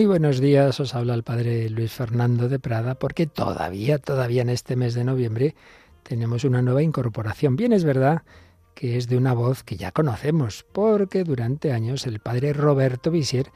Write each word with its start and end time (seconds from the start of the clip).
Muy 0.00 0.06
buenos 0.06 0.40
días, 0.40 0.80
os 0.80 0.94
habla 0.94 1.12
el 1.12 1.24
padre 1.24 1.68
Luis 1.68 1.92
Fernando 1.92 2.48
de 2.48 2.58
Prada, 2.58 2.94
porque 2.94 3.26
todavía, 3.26 3.98
todavía 3.98 4.40
en 4.40 4.48
este 4.48 4.74
mes 4.74 4.94
de 4.94 5.04
noviembre 5.04 5.54
tenemos 6.04 6.44
una 6.44 6.62
nueva 6.62 6.82
incorporación. 6.82 7.54
Bien 7.54 7.74
es 7.74 7.84
verdad 7.84 8.22
que 8.74 8.96
es 8.96 9.08
de 9.08 9.18
una 9.18 9.34
voz 9.34 9.62
que 9.62 9.76
ya 9.76 9.92
conocemos, 9.92 10.64
porque 10.72 11.22
durante 11.22 11.74
años 11.74 12.06
el 12.06 12.18
padre 12.18 12.54
Roberto 12.54 13.10
Visier 13.10 13.52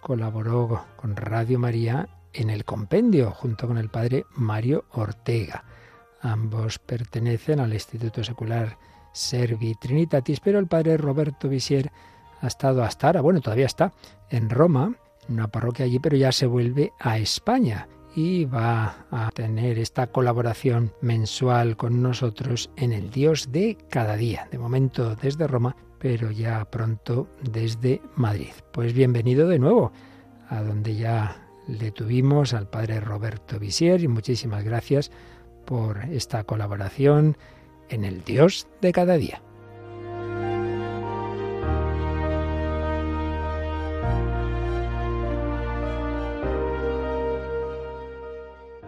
colaboró 0.00 0.84
con 0.96 1.14
Radio 1.14 1.60
María 1.60 2.08
en 2.32 2.50
el 2.50 2.64
compendio, 2.64 3.30
junto 3.30 3.68
con 3.68 3.78
el 3.78 3.88
padre 3.88 4.26
Mario 4.34 4.86
Ortega. 4.90 5.62
Ambos 6.20 6.80
pertenecen 6.80 7.60
al 7.60 7.72
Instituto 7.72 8.24
Secular 8.24 8.78
Servi 9.12 9.76
Trinitatis, 9.76 10.40
pero 10.40 10.58
el 10.58 10.66
padre 10.66 10.96
Roberto 10.96 11.48
Visier 11.48 11.92
ha 12.40 12.48
estado 12.48 12.82
hasta 12.82 13.06
ahora, 13.06 13.20
bueno, 13.20 13.40
todavía 13.40 13.66
está 13.66 13.92
en 14.28 14.50
Roma, 14.50 14.96
una 15.28 15.48
parroquia 15.48 15.86
allí, 15.86 15.98
pero 15.98 16.16
ya 16.16 16.32
se 16.32 16.46
vuelve 16.46 16.92
a 17.00 17.18
España 17.18 17.88
y 18.14 18.44
va 18.44 19.06
a 19.10 19.30
tener 19.32 19.78
esta 19.78 20.06
colaboración 20.06 20.92
mensual 21.00 21.76
con 21.76 22.02
nosotros 22.02 22.70
en 22.76 22.92
el 22.92 23.10
Dios 23.10 23.50
de 23.50 23.76
cada 23.90 24.16
día. 24.16 24.48
De 24.50 24.58
momento 24.58 25.16
desde 25.16 25.46
Roma, 25.46 25.76
pero 25.98 26.30
ya 26.30 26.64
pronto 26.66 27.28
desde 27.42 28.00
Madrid. 28.14 28.52
Pues 28.72 28.92
bienvenido 28.92 29.48
de 29.48 29.58
nuevo 29.58 29.92
a 30.48 30.62
donde 30.62 30.94
ya 30.96 31.48
le 31.66 31.90
tuvimos 31.90 32.54
al 32.54 32.68
padre 32.68 33.00
Roberto 33.00 33.58
Visier 33.58 34.02
y 34.02 34.08
muchísimas 34.08 34.64
gracias 34.64 35.10
por 35.64 36.04
esta 36.10 36.44
colaboración 36.44 37.36
en 37.88 38.04
el 38.04 38.22
Dios 38.22 38.68
de 38.80 38.92
cada 38.92 39.16
día. 39.16 39.43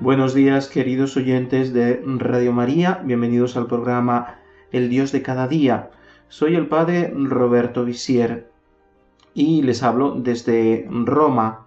Buenos 0.07 0.35
días 0.35 0.69
queridos 0.69 1.17
oyentes 1.17 1.73
de 1.73 2.01
Radio 2.05 2.53
María, 2.53 3.03
bienvenidos 3.05 3.57
al 3.57 3.67
programa 3.67 4.39
El 4.71 4.89
Dios 4.89 5.11
de 5.11 5.21
cada 5.21 5.49
día. 5.49 5.91
Soy 6.29 6.55
el 6.55 6.69
padre 6.69 7.13
Roberto 7.13 7.85
Visier 7.85 8.49
y 9.35 9.63
les 9.63 9.83
hablo 9.83 10.13
desde 10.13 10.87
Roma. 10.89 11.67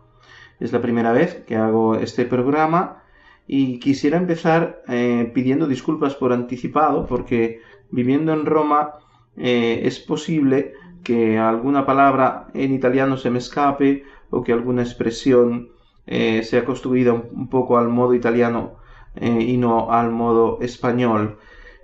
Es 0.61 0.71
la 0.71 0.81
primera 0.81 1.11
vez 1.11 1.43
que 1.45 1.57
hago 1.57 1.95
este 1.95 2.23
programa 2.23 3.03
y 3.45 3.77
quisiera 3.79 4.17
empezar 4.17 4.83
eh, 4.87 5.29
pidiendo 5.35 5.67
disculpas 5.67 6.15
por 6.15 6.31
anticipado 6.31 7.07
porque 7.07 7.59
viviendo 7.91 8.31
en 8.31 8.45
Roma 8.45 8.91
eh, 9.35 9.81
es 9.83 9.99
posible 9.99 10.75
que 11.03 11.37
alguna 11.37 11.85
palabra 11.85 12.47
en 12.53 12.73
italiano 12.73 13.17
se 13.17 13.31
me 13.31 13.39
escape 13.39 14.05
o 14.29 14.45
que 14.45 14.53
alguna 14.53 14.81
expresión 14.81 15.71
eh, 16.11 16.41
se 16.41 16.57
ha 16.57 16.65
construido 16.65 17.29
un 17.33 17.49
poco 17.49 17.77
al 17.77 17.87
modo 17.87 18.15
italiano 18.15 18.77
eh, 19.15 19.43
y 19.43 19.57
no 19.57 19.91
al 19.91 20.09
modo 20.09 20.57
español. 20.59 21.37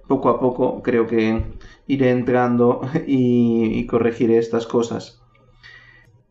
Poco 0.08 0.30
a 0.30 0.40
poco 0.40 0.82
creo 0.82 1.06
que 1.06 1.44
iré 1.86 2.10
entrando 2.10 2.82
y, 3.08 3.86
corregiré 3.86 4.40
estas 4.40 4.66
cosas. 4.66 5.22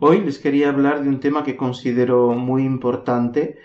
Hoy 0.00 0.22
les 0.22 0.40
quería 0.40 0.70
hablar 0.70 1.04
de 1.04 1.08
un 1.08 1.20
tema 1.20 1.44
que 1.44 1.56
considero 1.56 2.32
muy 2.32 2.64
importante 2.64 3.58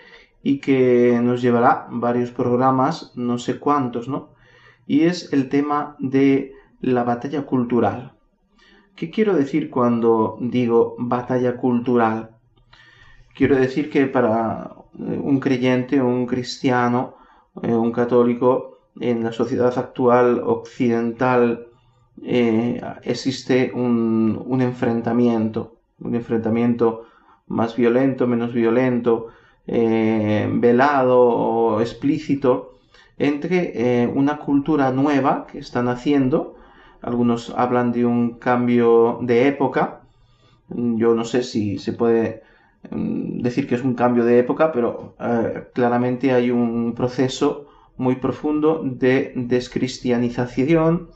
y 0.44 0.60
que 0.60 1.18
nos 1.20 1.42
llevará 1.42 1.88
varios 1.90 2.30
programas, 2.30 3.12
no 3.16 3.36
sé 3.36 3.58
cuántos, 3.58 4.06
¿no? 4.06 4.30
Y 4.86 5.02
es 5.02 5.32
el 5.32 5.48
tema 5.48 5.96
de 5.98 6.52
la 6.80 7.02
batalla 7.02 7.46
cultural. 7.46 8.12
¿Qué 8.94 9.10
quiero 9.10 9.34
decir 9.34 9.70
cuando 9.70 10.38
digo 10.40 10.94
batalla 10.98 11.56
cultural? 11.56 12.39
Quiero 13.40 13.56
decir 13.56 13.88
que 13.88 14.04
para 14.04 14.70
eh, 14.98 15.18
un 15.18 15.40
creyente, 15.40 16.02
un 16.02 16.26
cristiano, 16.26 17.14
eh, 17.62 17.72
un 17.74 17.90
católico, 17.90 18.80
en 19.00 19.24
la 19.24 19.32
sociedad 19.32 19.72
actual 19.78 20.42
occidental 20.44 21.66
eh, 22.22 22.78
existe 23.02 23.72
un, 23.72 24.58
enfrentamiento, 24.60 25.78
un 26.00 26.16
enfrentamiento 26.16 27.06
más 27.46 27.74
violento, 27.76 28.26
menos 28.26 28.52
violento, 28.52 29.28
velado 29.66 31.18
o 31.18 31.80
explícito, 31.80 32.74
entre 33.16 34.06
una 34.14 34.36
cultura 34.36 34.90
nueva 34.90 35.46
que 35.46 35.60
están 35.60 35.88
haciendo, 35.88 36.56
algunos 37.00 37.54
hablan 37.56 37.90
de 37.90 38.04
un 38.04 38.38
cambio 38.38 39.18
de 39.22 39.48
época, 39.48 40.02
yo 40.68 41.14
no 41.14 41.24
sé 41.24 41.42
si 41.42 41.78
se 41.78 41.94
puede 41.94 42.49
decir 42.82 43.68
que 43.68 43.74
es 43.74 43.82
un 43.82 43.94
cambio 43.94 44.24
de 44.24 44.38
época, 44.38 44.72
pero 44.72 45.14
claramente 45.74 46.32
hay 46.32 46.50
un 46.50 46.94
proceso 46.94 47.66
muy 47.96 48.16
profundo 48.16 48.80
de 48.82 49.32
descristianización 49.36 51.10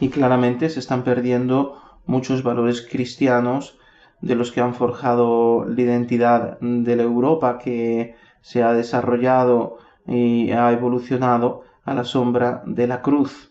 y 0.00 0.10
claramente 0.10 0.68
se 0.68 0.80
están 0.80 1.04
perdiendo 1.04 1.80
muchos 2.06 2.42
valores 2.42 2.82
cristianos 2.82 3.78
de 4.20 4.34
los 4.34 4.52
que 4.52 4.60
han 4.60 4.74
forjado 4.74 5.64
la 5.64 5.80
identidad 5.80 6.58
de 6.60 6.96
la 6.96 7.02
Europa 7.02 7.58
que 7.58 8.14
se 8.42 8.62
ha 8.62 8.74
desarrollado 8.74 9.78
y 10.06 10.50
ha 10.50 10.70
evolucionado 10.72 11.62
a 11.84 11.94
la 11.94 12.04
sombra 12.04 12.62
de 12.66 12.86
la 12.86 13.00
cruz. 13.00 13.50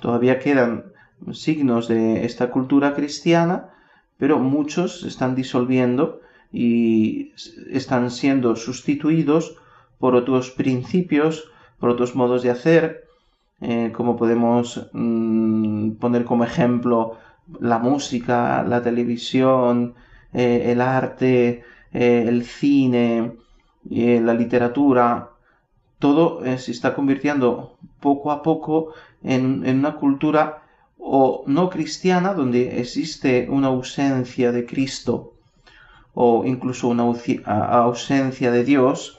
Todavía 0.00 0.38
quedan 0.38 0.92
signos 1.32 1.88
de 1.88 2.24
esta 2.24 2.50
cultura 2.50 2.94
cristiana, 2.94 3.70
pero 4.22 4.38
muchos 4.38 5.00
se 5.00 5.08
están 5.08 5.34
disolviendo 5.34 6.20
y 6.52 7.32
están 7.72 8.08
siendo 8.12 8.54
sustituidos 8.54 9.56
por 9.98 10.14
otros 10.14 10.52
principios, 10.52 11.50
por 11.80 11.90
otros 11.90 12.14
modos 12.14 12.44
de 12.44 12.50
hacer, 12.50 13.08
eh, 13.60 13.90
como 13.92 14.16
podemos 14.16 14.88
mm, 14.92 15.94
poner 15.94 16.24
como 16.24 16.44
ejemplo 16.44 17.16
la 17.58 17.80
música, 17.80 18.62
la 18.62 18.80
televisión, 18.80 19.94
eh, 20.32 20.70
el 20.70 20.80
arte, 20.82 21.64
eh, 21.92 22.24
el 22.28 22.44
cine, 22.44 23.32
la 23.90 24.34
literatura, 24.34 25.30
todo 25.98 26.42
se 26.58 26.70
está 26.70 26.94
convirtiendo 26.94 27.76
poco 27.98 28.30
a 28.30 28.44
poco 28.44 28.94
en, 29.24 29.66
en 29.66 29.80
una 29.80 29.96
cultura 29.96 30.61
o 31.04 31.42
no 31.46 31.68
cristiana, 31.68 32.32
donde 32.32 32.80
existe 32.80 33.48
una 33.50 33.66
ausencia 33.68 34.52
de 34.52 34.64
Cristo 34.64 35.32
o 36.14 36.44
incluso 36.44 36.88
una 36.88 37.04
ausencia 37.04 38.50
de 38.50 38.64
Dios, 38.64 39.18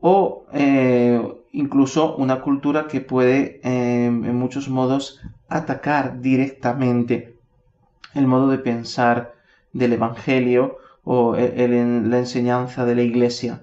o 0.00 0.44
eh, 0.52 1.22
incluso 1.52 2.16
una 2.16 2.40
cultura 2.40 2.88
que 2.88 3.00
puede 3.00 3.60
em, 3.62 4.24
en 4.24 4.34
muchos 4.36 4.68
modos 4.68 5.20
atacar 5.48 6.20
directamente 6.20 7.36
el 8.14 8.26
modo 8.26 8.48
de 8.48 8.58
pensar 8.58 9.34
del 9.72 9.92
Evangelio 9.92 10.78
o 11.04 11.36
la 11.36 12.18
enseñanza 12.18 12.84
de 12.84 12.94
la 12.94 13.02
Iglesia. 13.02 13.62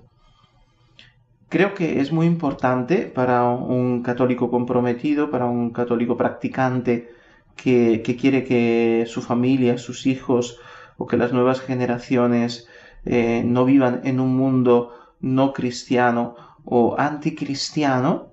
Creo 1.52 1.74
que 1.74 2.00
es 2.00 2.14
muy 2.14 2.28
importante 2.28 3.00
para 3.08 3.50
un 3.50 4.04
católico 4.04 4.50
comprometido, 4.50 5.30
para 5.30 5.48
un 5.48 5.72
católico 5.72 6.16
practicante 6.16 7.12
que, 7.58 8.02
quiere 8.18 8.46
que 8.46 9.04
su 9.06 9.22
familia, 9.22 9.78
sus 9.78 10.08
hijos 10.08 10.60
o 10.96 11.08
que 11.08 11.18
las 11.18 11.34
nuevas 11.34 11.60
generaciones 11.60 12.70
eh, 13.04 13.44
no 13.46 13.66
vivan 13.66 14.00
en 14.06 14.22
un 14.22 14.34
mundo 14.38 14.94
no 15.20 15.52
cristiano 15.52 16.38
o 16.64 16.96
anticristiano, 16.98 18.32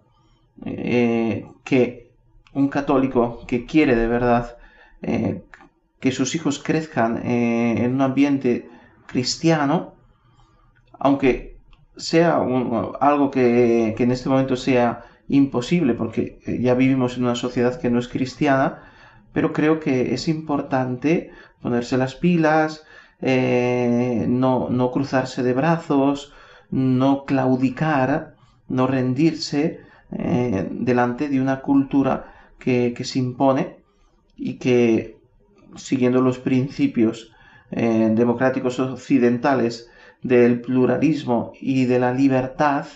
eh, 0.65 1.45
que 1.65 2.13
un 2.53 2.69
católico 2.69 3.45
que 3.49 3.67
quiere 3.67 3.97
de 3.97 4.07
verdad 4.07 4.59
eh, 5.03 5.43
que 5.99 6.13
sus 6.13 6.37
hijos 6.37 6.63
crezcan 6.63 7.27
en 7.27 7.95
un 7.95 8.01
ambiente 8.01 8.71
cristiano, 9.09 9.95
aunque 11.01 11.58
sea 11.99 12.37
algo 13.01 13.31
que, 13.31 13.95
en 13.99 14.11
este 14.11 14.29
momento 14.29 14.57
sea 14.57 15.05
imposible, 15.29 15.95
porque 15.95 16.39
eh, 16.47 16.59
ya 16.61 16.75
vivimos 16.75 17.17
en 17.17 17.25
una 17.25 17.35
sociedad 17.35 17.79
que 17.79 17.91
no 17.91 17.99
es 17.99 18.09
cristiana, 18.09 18.83
pero 19.33 19.53
creo 19.53 19.79
que 19.81 20.15
es 20.15 20.29
importante 20.29 21.31
ponerse 21.61 21.99
las 21.99 22.15
pilas, 22.15 22.85
eh, 23.21 24.25
no, 24.29 24.69
no, 24.71 24.91
cruzarse 24.91 25.43
de 25.43 25.53
brazos, 25.53 26.33
no 26.71 27.25
claudicar, 27.25 28.37
no 28.69 28.87
rendirse 28.87 29.81
eh, 30.13 30.69
delante 30.71 31.29
de 31.29 31.41
una 31.41 31.61
cultura 31.61 32.33
que, 32.59 32.95
que, 32.97 33.05
se 33.05 33.19
impone 33.19 33.77
y 34.37 34.55
que, 34.55 35.19
siguiendo 35.77 36.23
los 36.23 36.39
principios 36.39 37.33
democráticos 37.71 38.81
occidentales, 38.81 39.91
del 40.23 40.61
pluralismo 40.61 41.53
y 41.61 41.85
de 41.85 41.99
la 41.99 42.13
libertad 42.13 42.87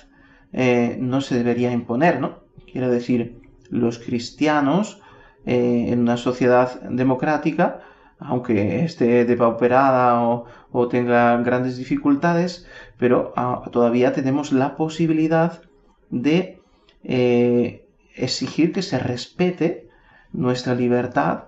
eh, 0.53 0.97
no 1.01 1.21
se 1.21 1.37
debería 1.37 1.73
imponer, 1.73 2.21
¿no? 2.21 2.41
Quiero 2.71 2.91
decir, 2.91 3.41
los 3.71 3.99
cristianos 3.99 5.01
eh, 5.47 5.87
en 5.89 6.01
una 6.01 6.17
sociedad 6.17 6.81
democrática 6.83 7.83
aunque 8.25 8.85
esté 8.85 9.25
depauperada 9.25 10.23
o, 10.23 10.45
o 10.71 10.89
tenga 10.89 11.37
grandes 11.39 11.77
dificultades, 11.77 12.67
pero 12.99 13.33
ah, 13.37 13.63
todavía 13.71 14.13
tenemos 14.13 14.53
la 14.53 14.77
posibilidad 14.77 15.63
de 16.11 16.61
eh, 17.05 17.87
exigir 18.15 18.73
que 18.73 18.83
se 18.83 18.99
respete 18.99 19.89
nuestra 20.33 20.75
libertad 20.75 21.45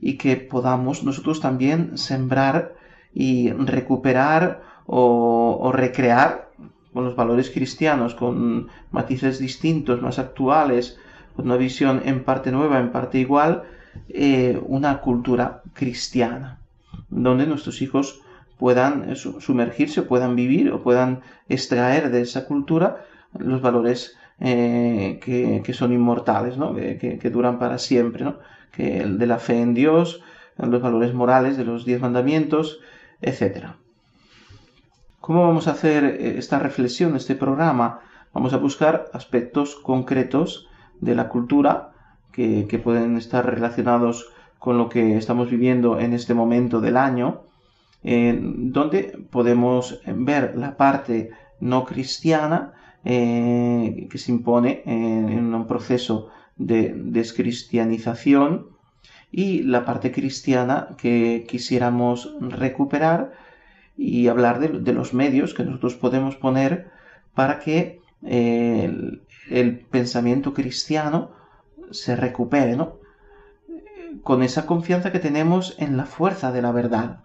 y 0.00 0.16
que 0.16 0.36
podamos 0.36 1.02
nosotros 1.02 1.40
también 1.40 1.98
sembrar 1.98 2.74
y 3.12 3.50
recuperar 3.52 4.62
o, 4.90 5.70
recrear 5.72 6.48
con 6.92 7.04
los 7.04 7.14
valores 7.14 7.50
cristianos, 7.50 8.14
con 8.14 8.68
matices 8.90 9.38
distintos, 9.38 10.00
más 10.00 10.18
actuales, 10.18 10.98
con 11.36 11.44
una 11.44 11.56
visión 11.56 12.02
en 12.04 12.24
parte 12.24 12.50
nueva, 12.50 12.80
en 12.80 12.90
parte 12.90 13.18
igual, 13.18 13.64
eh, 14.08 14.58
una 14.66 15.00
cultura 15.00 15.62
cristiana, 15.74 16.58
donde 17.10 17.46
nuestros 17.46 17.82
hijos 17.82 18.20
puedan 18.58 19.14
sumergirse, 19.14 20.02
puedan 20.02 20.34
vivir 20.34 20.72
o 20.72 20.82
puedan 20.82 21.20
extraer 21.48 22.10
de 22.10 22.22
esa 22.22 22.46
cultura 22.46 23.04
los 23.38 23.60
valores 23.60 24.16
eh, 24.40 25.20
que, 25.22 25.74
son 25.74 25.92
inmortales, 25.92 26.56
¿no? 26.56 26.74
que, 26.74 27.30
duran 27.30 27.58
para 27.58 27.78
siempre, 27.78 28.24
¿no? 28.24 28.38
que 28.72 29.00
el 29.00 29.18
de 29.18 29.26
la 29.26 29.38
fe 29.38 29.60
en 29.60 29.74
Dios, 29.74 30.22
los 30.56 30.80
valores 30.80 31.12
morales 31.12 31.56
de 31.58 31.64
los 31.64 31.84
diez 31.84 32.00
mandamientos, 32.00 32.80
etc. 33.20 33.66
¿Cómo 35.28 35.46
vamos 35.46 35.68
a 35.68 35.72
hacer 35.72 36.04
eh, 36.04 36.38
esta 36.38 36.58
reflexión, 36.58 37.14
este 37.14 37.34
programa? 37.34 38.00
Vamos 38.32 38.54
a 38.54 38.56
buscar 38.56 39.10
aspectos 39.12 39.74
concretos 39.74 40.68
de 41.02 41.14
la 41.14 41.28
cultura 41.28 41.90
que, 42.32 42.80
pueden 42.82 43.18
estar 43.18 43.44
relacionados 43.44 44.30
con 44.58 44.78
lo 44.78 44.88
que 44.88 45.18
estamos 45.18 45.50
viviendo 45.50 46.00
en 46.00 46.14
este 46.14 46.32
momento 46.32 46.80
del 46.80 46.96
año, 46.96 47.42
donde 48.02 49.18
podemos 49.30 50.00
ver 50.06 50.56
la 50.56 50.78
parte 50.78 51.28
no 51.60 51.84
cristiana 51.84 52.72
eh, 53.04 54.08
que 54.10 54.16
se 54.16 54.32
impone 54.32 54.82
en, 54.86 55.54
un 55.54 55.66
proceso 55.66 56.30
de 56.56 56.94
descristianización 56.96 58.68
y 59.30 59.62
la 59.62 59.84
parte 59.84 60.10
cristiana 60.10 60.96
que 60.96 61.44
quisiéramos 61.46 62.34
recuperar 62.40 63.32
y 63.98 64.28
hablar 64.28 64.60
de, 64.60 64.92
los 64.92 65.12
medios 65.12 65.52
que 65.52 65.64
nosotros 65.64 65.96
podemos 65.96 66.36
poner 66.36 66.88
para 67.34 67.58
que 67.58 68.00
eh, 68.22 69.18
el, 69.50 69.78
pensamiento 69.90 70.54
cristiano 70.54 71.32
se 71.90 72.14
recupere, 72.14 72.76
¿no? 72.76 72.98
Con 74.22 74.42
esa 74.42 74.66
confianza 74.66 75.10
que 75.10 75.18
tenemos 75.18 75.74
en 75.78 75.96
la 75.96 76.06
fuerza 76.06 76.52
de 76.52 76.62
la 76.62 76.70
verdad, 76.70 77.20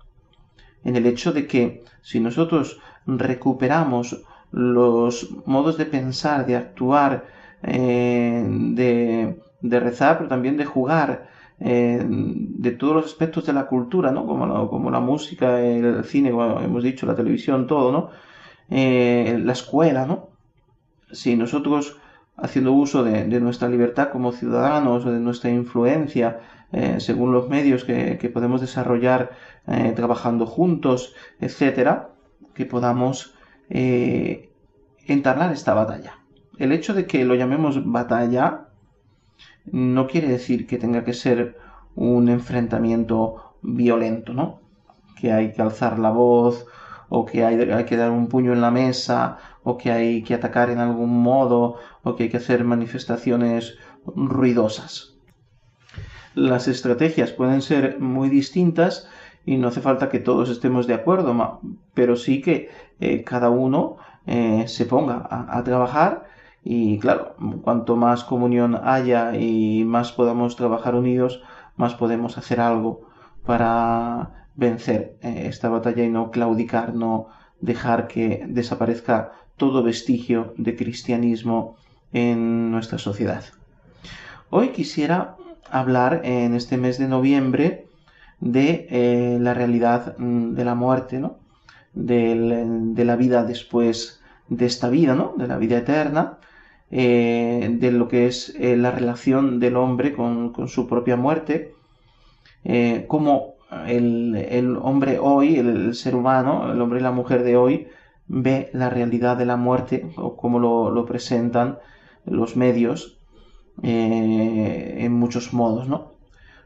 en 0.83 0.95
el 0.95 1.05
hecho 1.05 1.31
de 1.31 1.45
que 1.45 1.83
si 2.01 2.19
nosotros 2.19 2.79
recuperamos 3.05 4.23
los 4.51 5.29
modos 5.45 5.77
de 5.77 5.85
pensar, 5.85 6.45
de 6.45 6.55
actuar, 6.55 7.25
eh, 7.61 8.43
de, 8.47 9.79
rezar, 9.79 10.17
pero 10.17 10.29
también 10.29 10.57
de 10.57 10.65
jugar, 10.65 11.29
eh, 11.59 12.03
de 12.05 12.71
todos 12.71 12.95
los 12.95 13.05
aspectos 13.05 13.45
de 13.45 13.53
la 13.53 13.67
cultura, 13.67 14.11
¿no? 14.11 14.25
Como 14.25 14.45
la, 14.45 14.67
como 14.67 14.91
la 14.91 14.99
música, 14.99 15.61
el 15.61 16.03
cine, 16.03 16.29
hemos 16.29 16.83
dicho, 16.83 17.05
la 17.05 17.15
televisión, 17.15 17.67
todo, 17.67 17.91
¿no? 17.91 18.09
Eh, 18.69 19.39
la 19.43 19.53
escuela, 19.53 20.05
¿no? 20.05 20.29
Si 21.11 21.35
nosotros, 21.35 21.97
haciendo 22.37 22.73
uso 22.73 23.03
de, 23.03 23.25
nuestra 23.39 23.69
libertad 23.69 24.09
como 24.11 24.31
ciudadanos 24.31 25.05
o 25.05 25.11
de 25.11 25.19
nuestra 25.19 25.49
influencia, 25.51 26.39
según 26.97 27.31
los 27.31 27.49
medios 27.49 27.83
que, 27.83 28.17
que 28.17 28.29
podemos 28.29 28.59
desarrollar 28.59 29.29
trabajando 29.95 30.47
juntos, 30.47 31.13
etcétera, 31.39 32.09
que 32.53 32.65
podamos 32.65 33.33
eh, 33.69 34.51
entablar 35.07 35.51
esta 35.51 35.73
batalla. 35.73 36.19
El 36.57 36.71
hecho 36.71 36.93
de 36.93 37.07
que 37.07 37.25
lo 37.25 37.35
llamemos 37.35 37.79
batalla 37.91 38.62
no 39.65 40.07
quiere 40.07 40.27
decir 40.27 40.67
que 40.67 40.77
tenga 40.77 41.03
que 41.03 41.13
ser 41.13 41.57
un 41.95 42.29
enfrentamiento 42.29 43.55
violento, 43.61 44.33
¿no? 44.33 44.59
Que 45.19 45.31
hay 45.31 45.53
que 45.53 45.61
alzar 45.61 45.99
la 45.99 46.11
voz, 46.11 46.65
o 47.09 47.25
que 47.25 47.45
hay, 47.45 47.85
que 47.85 47.97
dar 47.97 48.11
un 48.11 48.27
puño 48.27 48.53
en 48.53 48.61
la 48.61 48.71
mesa, 48.71 49.37
o 49.63 49.77
que 49.77 49.91
hay 49.91 50.23
que 50.23 50.33
atacar 50.33 50.69
en 50.69 50.79
algún 50.79 51.21
modo, 51.21 51.75
o 52.01 52.15
que 52.15 52.23
hay 52.23 52.29
que 52.29 52.37
hacer 52.37 52.63
manifestaciones 52.63 53.77
ruidosas. 54.05 55.13
Las 56.33 56.67
estrategias 56.67 57.31
pueden 57.31 57.61
ser 57.61 57.99
muy 57.99 58.29
distintas 58.29 59.07
y 59.45 59.57
no 59.57 59.67
hace 59.67 59.81
falta 59.81 60.09
que 60.09 60.19
todos 60.19 60.49
estemos 60.49 60.87
de 60.87 60.95
acuerdo, 60.95 61.59
pero 61.93 62.15
sí 62.15 62.41
que 62.41 62.69
eh, 62.99 63.23
cada 63.23 63.49
uno 63.49 63.97
eh, 64.25 64.65
se 64.67 64.85
ponga 64.85 65.27
a, 65.29 65.63
trabajar 65.63 66.23
y 66.63 66.97
claro, 66.99 67.35
cuanto 67.61 67.97
más 67.97 68.23
comunión 68.23 68.79
haya 68.81 69.35
y 69.35 69.83
más 69.83 70.13
podamos 70.13 70.55
trabajar 70.55 70.95
unidos, 70.95 71.41
más 71.75 71.95
podemos 71.95 72.37
hacer 72.37 72.61
algo 72.61 73.09
para 73.45 74.47
vencer 74.55 75.17
eh, 75.21 75.47
esta 75.47 75.67
batalla 75.69 76.03
y 76.03 76.09
no 76.09 76.31
claudicar, 76.31 76.93
no 76.93 77.27
dejar 77.59 78.07
que 78.07 78.45
desaparezca 78.47 79.33
todo 79.57 79.83
vestigio 79.83 80.53
de 80.57 80.75
cristianismo 80.75 81.75
en 82.13 82.71
nuestra 82.71 82.97
sociedad. 82.97 83.43
Hoy 84.49 84.69
quisiera 84.69 85.35
hablar 85.69 86.21
en 86.23 86.53
este 86.53 86.77
mes 86.77 86.97
de 86.97 87.07
noviembre 87.07 87.87
de 88.39 88.87
eh, 88.89 89.37
la 89.39 89.53
realidad 89.53 90.17
mm, 90.17 90.53
de 90.53 90.65
la 90.65 90.75
muerte, 90.75 91.19
¿no? 91.19 91.37
de 91.93 93.05
la 93.05 93.15
vida 93.15 93.43
después 93.43 94.23
de 94.49 94.65
esta 94.65 94.89
vida, 94.89 95.13
¿no? 95.13 95.33
De 95.37 95.47
la 95.47 95.57
vida 95.57 95.77
eterna, 95.77 96.37
eh, 96.91 97.67
de 97.79 97.91
lo 97.91 98.07
que 98.07 98.27
es 98.27 98.55
eh, 98.59 98.77
la 98.77 98.91
relación 98.91 99.59
del 99.59 99.77
hombre 99.77 100.13
con, 100.13 100.53
su 100.67 100.87
propia 100.87 101.15
muerte, 101.15 101.73
cómo 103.07 103.55
el, 103.87 104.77
hombre 104.81 105.19
hoy, 105.19 105.57
el, 105.57 105.95
ser 105.95 106.15
humano, 106.15 106.71
el 106.71 106.79
hombre 106.81 106.99
y 106.99 107.03
la 107.03 107.11
mujer 107.11 107.43
de 107.43 107.57
hoy, 107.57 107.87
ve 108.27 108.69
la 108.73 108.89
realidad 108.89 109.37
de 109.37 109.45
la 109.45 109.57
muerte, 109.57 110.07
o 110.15 110.37
cómo 110.37 110.59
lo, 110.59 110.91
lo 110.91 111.05
presentan 111.05 111.79
los 112.25 112.55
medios, 112.55 113.19
en 113.81 115.11
muchos 115.11 115.51
modos, 115.51 115.87
¿no? 115.89 116.13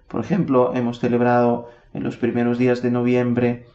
Por 0.08 0.22
ejemplo, 0.22 0.76
hemos 0.76 1.00
celebrado 1.00 1.70
en 1.94 2.04
los 2.04 2.18
primeros 2.18 2.58
días 2.58 2.82
de 2.82 2.92
noviembre 2.92 3.66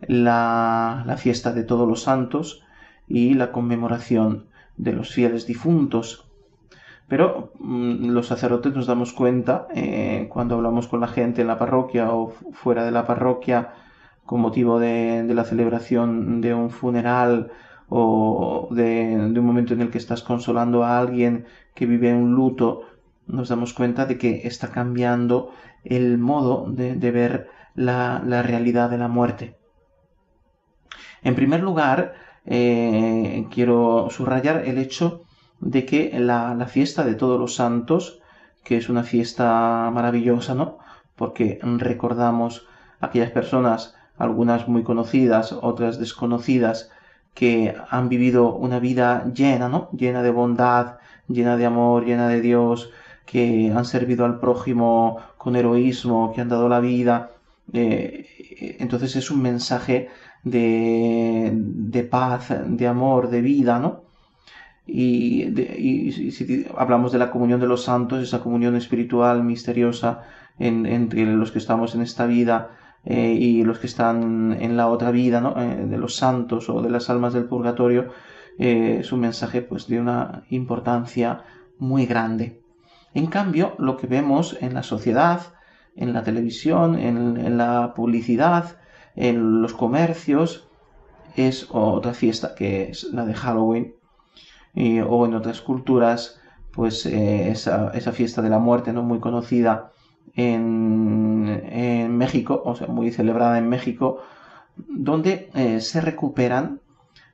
la, 0.00 1.16
fiesta 1.18 1.52
de 1.52 1.64
todos 1.64 1.88
los 1.88 2.02
santos 2.02 2.62
y 3.08 3.34
la 3.34 3.52
conmemoración 3.52 4.46
de 4.76 4.92
los 4.92 5.12
fieles 5.12 5.46
difuntos. 5.46 6.28
Pero 7.08 7.52
mm, 7.58 8.08
los 8.10 8.26
sacerdotes 8.26 8.74
nos 8.74 8.86
damos 8.86 9.12
cuenta 9.12 9.68
eh, 9.74 10.28
cuando 10.30 10.56
hablamos 10.56 10.88
con 10.88 11.00
la 11.00 11.08
gente 11.08 11.42
en 11.42 11.48
la 11.48 11.58
parroquia 11.58 12.12
o 12.12 12.30
fuera 12.30 12.84
de 12.84 12.90
la 12.90 13.06
parroquia 13.06 13.74
con 14.24 14.40
motivo 14.40 14.80
de, 14.80 15.24
la 15.32 15.44
celebración 15.44 16.40
de 16.40 16.52
un 16.52 16.70
funeral 16.70 17.52
o 17.88 18.68
de, 18.72 19.16
de, 19.30 19.40
un 19.40 19.46
momento 19.46 19.74
en 19.74 19.82
el 19.82 19.90
que 19.90 19.98
estás 19.98 20.22
consolando 20.22 20.82
a 20.82 20.98
alguien 20.98 21.46
que 21.76 21.86
vive 21.86 22.12
un 22.12 22.34
luto, 22.34 22.82
nos 23.26 23.48
damos 23.48 23.72
cuenta 23.72 24.06
de 24.06 24.18
que 24.18 24.46
está 24.46 24.72
cambiando 24.72 25.52
el 25.84 26.18
modo 26.18 26.66
de, 26.68 27.10
ver 27.10 27.48
la, 27.74 28.20
realidad 28.42 28.90
de 28.90 28.98
la 28.98 29.08
muerte. 29.08 29.56
En 31.22 31.34
primer 31.34 31.60
lugar, 31.60 32.14
eh, 32.46 33.46
quiero 33.50 34.08
subrayar 34.10 34.64
el 34.66 34.78
hecho 34.78 35.22
de 35.60 35.84
que 35.84 36.18
la, 36.18 36.66
fiesta 36.66 37.04
de 37.04 37.14
todos 37.14 37.40
los 37.40 37.54
santos, 37.54 38.20
que 38.64 38.76
es 38.76 38.88
una 38.88 39.02
fiesta 39.02 39.90
maravillosa, 39.92 40.54
¿no? 40.54 40.78
Porque 41.16 41.58
recordamos 41.62 42.66
aquellas 43.00 43.30
personas, 43.30 43.94
algunas 44.18 44.68
muy 44.68 44.82
conocidas, 44.82 45.52
otras 45.52 45.98
desconocidas, 45.98 46.90
que 47.34 47.74
han 47.90 48.08
vivido 48.08 48.54
una 48.54 48.78
vida 48.78 49.30
llena, 49.34 49.68
¿no? 49.68 49.90
Llena 49.92 50.22
de 50.22 50.30
bondad, 50.30 50.98
llena 51.28 51.56
de 51.56 51.66
amor, 51.66 52.04
llena 52.04 52.28
de 52.28 52.40
Dios, 52.40 52.90
que 53.26 53.72
han 53.74 53.84
servido 53.84 54.24
al 54.24 54.40
prójimo 54.40 55.18
con 55.36 55.56
heroísmo, 55.56 56.32
que 56.32 56.40
han 56.40 56.48
dado 56.48 56.68
la 56.68 56.80
vida. 56.80 57.32
Eh, 57.72 58.76
entonces 58.78 59.16
es 59.16 59.30
un 59.30 59.42
mensaje 59.42 60.08
de, 60.46 61.50
de, 61.54 62.02
paz, 62.04 62.54
de 62.64 62.86
amor, 62.86 63.30
de 63.30 63.40
vida, 63.40 63.78
¿no? 63.78 64.04
Y, 64.86 66.30
si 66.30 66.66
hablamos 66.76 67.10
de 67.10 67.18
la 67.18 67.32
comunión 67.32 67.58
de 67.58 67.66
los 67.66 67.82
santos, 67.82 68.22
esa 68.22 68.40
comunión 68.40 68.76
espiritual 68.76 69.42
misteriosa 69.42 70.22
entre 70.58 71.26
los 71.26 71.50
que 71.50 71.58
estamos 71.58 71.96
en 71.96 72.02
esta 72.02 72.26
vida 72.26 72.70
eh, 73.04 73.32
y 73.32 73.64
los 73.64 73.80
que 73.80 73.88
están 73.88 74.56
en 74.60 74.76
la 74.76 74.86
otra 74.86 75.10
vida, 75.10 75.40
¿no? 75.40 75.60
Eh, 75.60 75.86
de 75.86 75.98
los 75.98 76.14
santos 76.14 76.68
o 76.70 76.80
de 76.80 76.90
las 76.90 77.10
almas 77.10 77.32
del 77.34 77.44
purgatorio, 77.46 78.10
es 78.58 79.12
un 79.12 79.20
mensaje 79.20 79.60
pues 79.60 79.86
de 79.86 80.00
una 80.00 80.44
importancia 80.48 81.42
muy 81.78 82.06
grande. 82.06 82.62
En 83.12 83.26
cambio, 83.26 83.74
lo 83.78 83.98
que 83.98 84.06
vemos 84.06 84.56
en 84.62 84.72
la 84.72 84.82
sociedad 84.82 85.52
en 85.96 86.12
la 86.12 86.22
televisión, 86.22 86.98
en, 86.98 87.56
la 87.56 87.94
publicidad, 87.94 88.76
en 89.16 89.62
los 89.62 89.74
comercios, 89.74 90.68
es 91.34 91.68
otra 91.70 92.14
fiesta 92.14 92.54
que 92.54 92.90
es 92.90 93.04
la 93.04 93.24
de 93.26 93.34
Halloween. 93.34 93.94
o 95.08 95.26
en 95.26 95.34
otras 95.34 95.60
culturas, 95.62 96.38
pues 96.76 97.06
eh, 97.06 97.50
esa, 97.50 98.12
fiesta 98.12 98.42
de 98.42 98.50
la 98.50 98.58
muerte, 98.58 98.92
¿no? 98.92 99.02
Muy 99.02 99.18
conocida 99.18 99.92
en, 100.34 102.16
México, 102.18 102.62
o 102.64 102.74
sea, 102.74 102.86
muy 102.86 103.10
celebrada 103.10 103.58
en 103.58 103.68
México, 103.68 104.22
donde 104.76 105.50
eh, 105.54 105.80
se 105.80 106.00
recuperan 106.02 106.80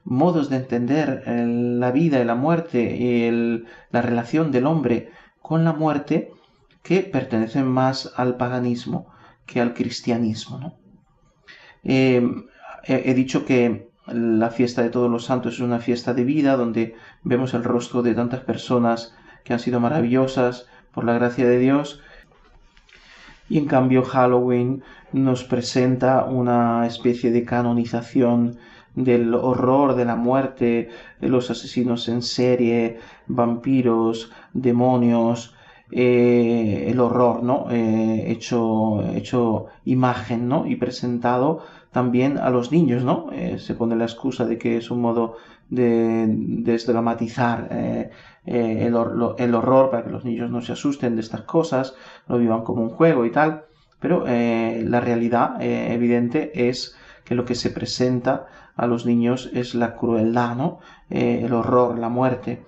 modos 0.05 0.49
de 0.49 0.57
entender 0.57 1.25
eh, 1.27 1.45
la 1.47 1.91
vida 1.91 2.21
y 2.21 2.25
la 2.25 2.37
muerte 2.37 2.97
y 2.97 3.65
la 3.91 4.03
relación 4.03 4.53
del 4.53 4.67
hombre 4.67 5.11
con 5.41 5.65
la 5.65 5.73
muerte 5.73 6.31
que 6.83 7.01
pertenecen 7.01 7.67
más 7.67 8.13
al 8.17 8.37
paganismo 8.37 9.07
que 9.47 9.61
al 9.61 9.75
cristianismo. 9.75 10.79
Em, 11.85 12.47
he, 12.85 13.15
dicho 13.15 13.45
que 13.45 13.91
la 14.07 14.51
fiesta 14.51 14.83
de 14.83 14.91
todos 14.91 15.11
los 15.11 15.25
santos 15.25 15.55
es 15.55 15.61
una 15.61 15.79
fiesta 15.81 16.15
de 16.15 16.25
vida 16.25 16.57
donde 16.57 16.95
vemos 17.23 17.55
el 17.55 17.65
rostro 17.65 18.03
de 18.03 18.15
tantas 18.15 18.41
personas 18.41 19.15
que 19.45 19.53
han 19.53 19.59
sido 19.59 19.81
maravillosas 19.81 20.67
por 20.93 21.05
la 21.05 21.15
gracia 21.15 21.49
de 21.49 21.59
Dios. 21.59 22.01
Y 23.49 23.59
en 23.59 23.67
cambio 23.67 24.03
Halloween 24.03 24.83
nos 25.13 25.45
presenta 25.45 26.25
una 26.25 26.87
especie 26.87 27.31
de 27.31 27.45
canonización 27.45 28.59
del 28.95 29.35
horror 29.35 29.95
de 29.95 30.05
la 30.05 30.17
muerte, 30.17 30.91
de 31.21 31.29
los 31.29 31.51
asesinos 31.51 32.09
en 32.09 32.23
serie, 32.23 32.99
vampiros, 33.27 34.31
demonios, 34.53 35.55
eh, 35.95 36.87
el 36.89 37.01
horror, 37.01 37.43
¿no? 37.43 37.67
Eh, 37.71 38.25
hecho, 38.31 39.05
hecho 39.15 39.67
imagen, 39.85 40.49
¿no? 40.49 40.67
Y 40.67 40.77
presentado 40.77 41.65
también 41.91 42.39
a 42.39 42.49
los 42.49 42.73
niños, 42.73 43.05
¿no? 43.05 43.29
Eh, 43.31 43.59
se 43.59 43.75
pone 43.75 43.95
la 43.95 44.05
excusa 44.05 44.47
de 44.47 44.57
que 44.57 44.79
es 44.79 44.91
un 44.91 45.03
modo 45.03 45.37
de 45.69 46.25
desdramatizar 46.29 47.69
el, 48.47 48.97
el, 49.39 49.55
horror 49.55 49.91
para 49.91 50.05
que 50.05 50.11
los 50.11 50.25
niños 50.25 50.51
no 50.51 50.63
se 50.63 50.73
asusten 50.73 51.15
de 51.15 51.21
estas 51.21 51.43
cosas, 51.43 51.95
lo 52.27 52.39
vivan 52.39 52.63
como 52.63 52.83
un 52.83 52.91
juego 52.91 53.27
y 53.27 53.31
tal, 53.31 53.65
pero 54.01 54.25
la 54.27 55.01
realidad 55.01 55.63
evidente 55.63 56.69
es 56.69 56.95
que 57.25 57.35
lo 57.35 57.47
que 57.47 57.55
se 57.55 57.71
presenta 57.71 58.47
a 58.77 58.87
los 58.87 59.07
niños 59.07 59.51
es 59.55 59.75
la 59.75 59.97
crueldad, 59.97 60.57
¿no? 60.57 60.81
El 61.09 61.55
horror, 61.55 61.99
la 61.99 62.11
muerte, 62.11 62.63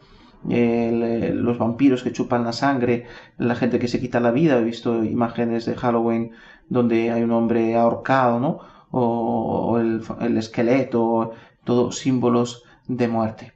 los 0.46 1.58
vampiros 1.58 2.02
que 2.02 2.12
chupan 2.12 2.44
la 2.44 2.52
sangre, 2.52 3.06
la 3.38 3.54
gente 3.54 3.78
que 3.78 3.88
se 3.88 4.00
quita 4.00 4.20
la 4.20 4.30
vida. 4.30 4.58
He 4.58 4.64
visto 4.64 5.04
imágenes 5.04 5.64
de 5.64 5.74
Halloween 5.74 6.32
donde 6.68 7.10
hay 7.10 7.22
un 7.22 7.32
hombre 7.32 7.76
ahorcado, 7.76 8.40
¿no? 8.40 8.60
O, 8.90 9.78
el, 9.78 10.36
esqueleto, 10.36 11.32
todos 11.64 11.98
símbolos 11.98 12.64
de 12.86 13.08
muerte. 13.08 13.52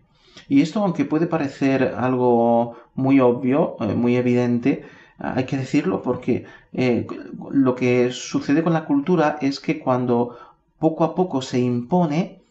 Y 0.48 0.62
esto, 0.62 0.82
aunque 0.82 1.04
puede 1.04 1.26
parecer 1.26 1.94
algo 1.96 2.76
muy 2.94 3.20
obvio, 3.20 3.76
eh, 3.80 3.94
muy 3.94 4.16
evidente, 4.16 4.84
hay 5.18 5.44
que 5.44 5.56
decirlo 5.56 6.02
porque 6.02 6.46
eh, 6.72 7.06
lo 7.50 7.74
que 7.74 8.10
sucede 8.12 8.62
con 8.62 8.72
la 8.72 8.84
cultura 8.84 9.38
es 9.40 9.60
que 9.60 9.78
cuando 9.78 10.36
poco 10.78 11.04
a 11.04 11.14
poco 11.14 11.42
se 11.42 11.60
impone, 11.60 12.42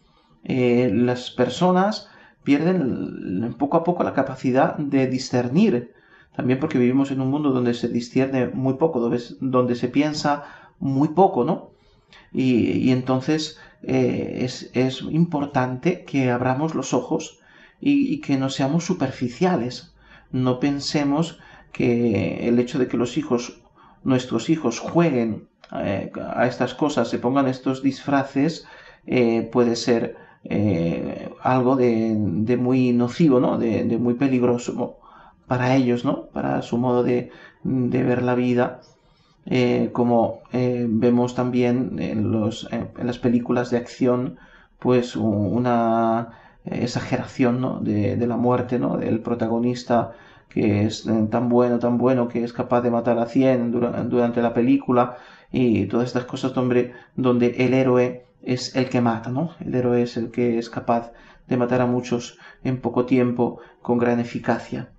eh, 0.44 0.90
las 0.92 1.30
personas 1.30 2.08
pierden 2.48 3.54
poco 3.58 3.76
a 3.76 3.84
poco 3.84 4.04
la 4.04 4.14
capacidad 4.14 4.74
de 4.78 5.06
discernir. 5.06 5.92
También 6.34 6.58
porque 6.58 6.78
vivimos 6.78 7.10
en 7.10 7.20
un 7.20 7.30
mundo 7.30 7.50
donde 7.50 7.74
se 7.74 7.88
discierne 7.88 8.48
muy 8.48 8.74
poco, 8.74 9.00
donde, 9.00 9.74
se 9.74 9.88
piensa 9.88 10.44
muy 10.78 11.08
poco, 11.08 11.44
¿no? 11.44 11.72
Y, 12.32 12.90
entonces 12.90 13.58
eh, 13.82 14.46
es, 14.72 15.02
importante 15.10 16.04
que 16.06 16.30
abramos 16.30 16.74
los 16.74 16.94
ojos 16.94 17.38
y, 17.82 18.22
que 18.22 18.38
no 18.38 18.48
seamos 18.48 18.82
superficiales. 18.86 19.92
No 20.32 20.58
pensemos 20.58 21.40
que 21.70 22.48
el 22.48 22.58
hecho 22.58 22.78
de 22.78 22.88
que 22.88 22.96
los 22.96 23.18
hijos, 23.18 23.60
nuestros 24.04 24.48
hijos, 24.48 24.78
jueguen 24.78 25.48
eh, 25.74 26.10
a 26.34 26.46
estas 26.46 26.72
cosas, 26.72 27.10
se 27.10 27.18
pongan 27.18 27.46
estos 27.46 27.82
disfraces, 27.82 28.66
puede 29.52 29.76
ser 29.76 30.27
eh, 30.44 31.30
algo 31.42 31.76
de, 31.76 32.56
muy 32.58 32.92
nocivo, 32.92 33.40
¿no? 33.40 33.58
De, 33.58 33.84
muy 33.98 34.14
peligroso 34.14 34.98
para 35.46 35.74
ellos, 35.76 36.04
¿no? 36.04 36.26
Para 36.26 36.62
su 36.62 36.78
modo 36.78 37.02
de, 37.02 37.30
ver 37.64 38.22
la 38.22 38.34
vida. 38.34 38.80
Eh, 39.50 39.90
como 39.92 40.40
eh, 40.52 40.86
vemos 40.88 41.34
también 41.34 41.96
en, 41.98 42.32
las 42.32 43.18
películas 43.18 43.70
de 43.70 43.78
acción, 43.78 44.36
pues 44.78 45.16
una 45.16 46.32
exageración 46.64 47.60
¿no? 47.60 47.80
de, 47.80 48.26
la 48.26 48.36
muerte, 48.36 48.78
¿no? 48.78 48.98
Del 48.98 49.20
protagonista 49.20 50.12
que 50.50 50.84
es 50.84 51.06
tan 51.30 51.48
bueno, 51.48 51.78
tan 51.78 51.98
bueno, 51.98 52.28
que 52.28 52.44
es 52.44 52.52
capaz 52.52 52.80
de 52.82 52.90
matar 52.90 53.18
a 53.18 53.26
100 53.26 53.70
durante 54.10 54.42
la 54.42 54.54
película 54.54 55.16
y 55.52 55.86
todas 55.86 56.08
estas 56.08 56.24
cosas 56.24 56.52
donde 56.54 57.54
el 57.58 57.74
héroe 57.74 58.27
es 58.42 58.74
el 58.76 58.88
que 58.88 59.00
mata, 59.00 59.30
¿no? 59.30 59.54
El 59.60 59.74
héroe 59.74 60.02
es 60.02 60.16
el 60.16 60.30
que 60.30 60.58
es 60.58 60.70
capaz 60.70 61.12
de 61.48 61.56
matar 61.56 61.80
a 61.80 61.86
muchos 61.86 62.38
en 62.64 62.80
poco 62.80 63.06
tiempo 63.06 63.60
con 63.82 63.98
gran 63.98 64.20
eficacia. 64.20 64.90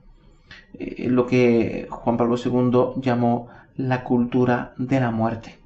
Eh, 0.73 1.07
lo 1.09 1.25
que 1.25 1.87
Juan 1.89 2.17
Pablo 2.17 2.35
II 2.37 3.01
llamó 3.01 3.47
la 3.75 4.03
cultura 4.03 4.73
de 4.77 4.99
la 4.99 5.11
muerte. 5.11 5.57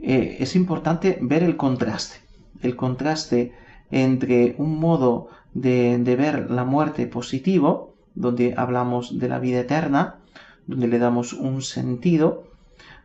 Eh, 0.00 0.38
es 0.40 0.56
importante 0.56 1.18
ver 1.20 1.42
el 1.42 1.56
contraste, 1.56 2.20
el 2.62 2.74
contraste 2.74 3.52
entre 3.90 4.54
un 4.56 4.78
modo 4.78 5.28
de, 5.52 5.98
de 5.98 6.16
ver 6.16 6.50
la 6.50 6.64
muerte 6.64 7.06
positivo, 7.06 7.94
donde 8.14 8.54
hablamos 8.56 9.18
de 9.18 9.28
la 9.28 9.38
vida 9.38 9.60
eterna, 9.60 10.20
donde 10.66 10.88
le 10.88 10.98
damos 10.98 11.32
un 11.32 11.62
sentido, 11.62 12.49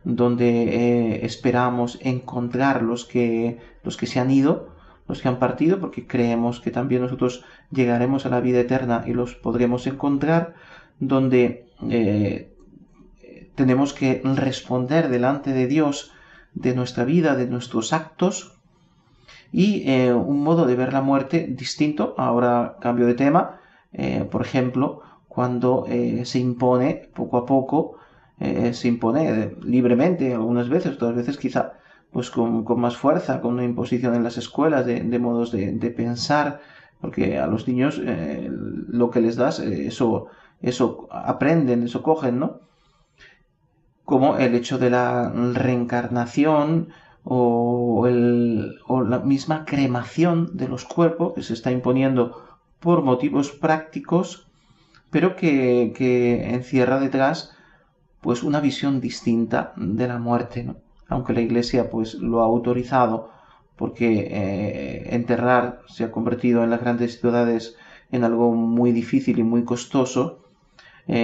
donde 0.06 0.62
eh, 0.62 1.26
esperamos 1.26 1.98
encontrar 2.00 2.82
los 2.82 3.04
que, 3.04 3.58
los 3.82 3.96
que 3.96 4.06
se 4.06 4.20
han 4.20 4.30
ido, 4.30 4.68
los 5.08 5.20
que 5.20 5.26
han 5.26 5.40
partido, 5.40 5.80
porque 5.80 6.06
creemos 6.06 6.60
que 6.60 6.70
también 6.70 7.02
nosotros 7.02 7.44
llegaremos 7.72 8.24
a 8.24 8.28
la 8.28 8.40
vida 8.40 8.60
eterna 8.60 9.02
y 9.04 9.14
los 9.14 9.34
podremos 9.34 9.84
encontrar, 9.88 10.54
donde 11.00 11.66
eh, 11.90 12.52
tenemos 13.56 13.92
que 13.92 14.22
responder 14.22 15.08
delante 15.08 15.52
de 15.52 15.66
Dios 15.66 16.12
de 16.54 16.72
nuestra 16.76 17.04
vida, 17.04 17.34
de 17.34 17.48
nuestros 17.48 17.92
actos, 17.92 18.52
y 19.50 19.90
eh, 19.90 20.12
un 20.14 20.40
modo 20.40 20.66
de 20.66 20.76
ver 20.76 20.92
la 20.92 21.02
muerte 21.02 21.48
distinto, 21.48 22.14
ahora 22.16 22.76
cambio 22.80 23.06
de 23.06 23.14
tema, 23.14 23.58
por 24.30 24.42
ejemplo, 24.42 25.00
cuando 25.26 25.86
se 26.24 26.38
impone 26.38 27.08
poco 27.14 27.38
a 27.38 27.46
poco 27.46 27.96
eh, 28.38 28.74
se 28.74 28.88
impone 28.88 29.56
libremente 29.62 30.34
algunas 30.34 30.68
veces, 30.68 30.94
otras 30.94 31.14
veces 31.14 31.38
quizá 31.38 31.72
pues 32.10 32.30
con, 32.30 32.64
más 32.80 32.96
fuerza, 32.96 33.40
con 33.40 33.54
una 33.54 33.64
imposición 33.64 34.14
en 34.14 34.22
las 34.22 34.38
escuelas 34.38 34.86
de, 34.86 35.18
modos 35.18 35.52
de, 35.52 35.94
pensar, 35.94 36.60
porque 37.00 37.38
a 37.38 37.46
los 37.46 37.66
niños 37.68 38.00
eh, 38.02 38.48
lo 38.50 39.10
que 39.10 39.20
les 39.20 39.36
das, 39.36 39.60
eh, 39.60 39.86
eso, 39.86 40.28
eso 40.62 41.08
aprenden, 41.10 41.82
eso 41.82 42.02
cogen, 42.02 42.38
¿no? 42.38 42.60
Como 44.04 44.36
el 44.38 44.54
hecho 44.54 44.78
de 44.78 44.90
la 44.90 45.30
reencarnación 45.30 46.88
o, 47.24 48.06
el, 48.06 48.78
o 48.86 49.02
la 49.02 49.18
misma 49.18 49.64
cremación 49.64 50.56
de 50.56 50.68
los 50.68 50.84
cuerpos 50.84 51.34
que 51.34 51.42
se 51.42 51.54
está 51.54 51.70
imponiendo 51.70 52.44
por 52.80 53.02
motivos 53.02 53.50
prácticos, 53.50 54.46
pero 55.10 55.34
que, 55.34 55.92
que 55.96 56.54
encierra 56.54 57.00
detrás 57.00 57.55
pues 58.26 58.42
una 58.42 58.58
visión 58.58 59.00
distinta 59.00 59.72
de 59.76 60.08
la 60.08 60.18
muerte, 60.18 60.66
aunque 61.06 61.32
la 61.32 61.42
Iglesia 61.42 61.88
pues 61.88 62.14
lo 62.14 62.40
ha 62.40 62.44
autorizado 62.44 63.30
porque 63.76 64.26
eh, 64.28 65.14
enterrar 65.14 65.82
se 65.86 66.02
ha 66.02 66.10
convertido 66.10 66.64
en 66.64 66.70
las 66.70 66.80
grandes 66.80 67.20
ciudades 67.20 67.76
en 68.10 68.24
algo 68.24 68.50
muy 68.50 68.90
difícil 68.90 69.38
y 69.38 69.44
muy 69.44 69.62
costoso, 69.62 70.40
eh, 71.06 71.14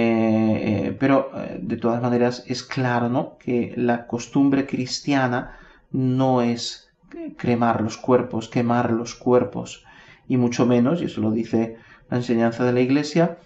eh, 0.93 0.97
pero 0.97 1.29
de 1.59 1.75
todas 1.75 2.01
maneras 2.01 2.45
es 2.47 2.63
claro 2.63 3.09
¿no? 3.09 3.37
que 3.37 3.73
la 3.75 4.07
costumbre 4.07 4.65
cristiana 4.65 5.57
no 5.91 6.41
es 6.41 6.89
cremar 7.35 7.81
los 7.81 7.97
cuerpos, 7.97 8.47
quemar 8.47 8.93
los 8.93 9.13
cuerpos, 9.13 9.83
y 10.29 10.37
mucho 10.37 10.65
menos, 10.65 11.01
y 11.01 11.05
eso 11.05 11.19
lo 11.19 11.31
dice 11.31 11.75
la 12.09 12.15
enseñanza 12.15 12.63
de 12.63 12.71
la 12.71 12.79
Iglesia, 12.79 13.39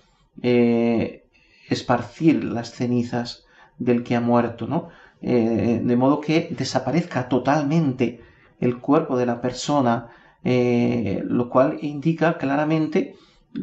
esparcir 1.72 2.44
las 2.44 2.70
cenizas 2.70 3.47
del 3.80 4.04
que 4.04 4.16
ha 4.16 4.22
muerto, 4.22 4.68
¿no? 4.68 4.90
Eh, 5.22 5.82
de 5.84 5.96
modo 5.96 6.22
que 6.22 6.50
desaparezca 6.58 7.28
totalmente 7.28 8.22
el 8.60 8.80
cuerpo 8.80 9.18
de 9.18 9.26
la 9.26 9.42
persona, 9.42 10.10
eh, 10.44 11.24
lo 11.26 11.50
cual 11.50 11.80
indica 11.82 12.38
claramente 12.38 13.16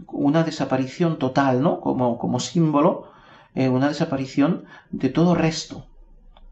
una 0.08 0.42
desaparición 0.42 1.18
total, 1.18 1.62
¿no? 1.62 1.80
Como, 1.80 2.18
como 2.18 2.40
símbolo, 2.40 3.08
eh, 3.54 3.68
una 3.68 3.88
desaparición 3.88 4.64
de 4.90 5.08
todo 5.08 5.34
resto, 5.34 5.86